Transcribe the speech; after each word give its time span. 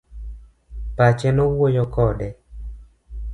Pache 0.95 1.29
nowuoyo 1.35 1.85
kode. 1.95 2.27